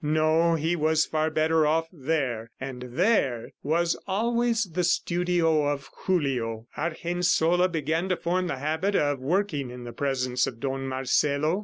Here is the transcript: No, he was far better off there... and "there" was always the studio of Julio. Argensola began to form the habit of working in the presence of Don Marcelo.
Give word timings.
No, 0.03 0.55
he 0.55 0.75
was 0.75 1.05
far 1.05 1.29
better 1.29 1.67
off 1.67 1.87
there... 1.93 2.49
and 2.59 2.81
"there" 2.93 3.51
was 3.61 3.95
always 4.07 4.63
the 4.65 4.83
studio 4.83 5.67
of 5.71 5.91
Julio. 5.95 6.65
Argensola 6.75 7.69
began 7.69 8.09
to 8.09 8.17
form 8.17 8.47
the 8.47 8.57
habit 8.57 8.95
of 8.95 9.19
working 9.19 9.69
in 9.69 9.83
the 9.83 9.93
presence 9.93 10.47
of 10.47 10.59
Don 10.59 10.87
Marcelo. 10.87 11.59